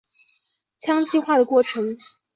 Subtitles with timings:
[0.79, 1.95] 羟基化的过程。